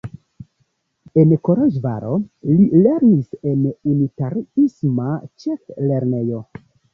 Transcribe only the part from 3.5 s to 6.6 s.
en unitariisma ĉeflernejo.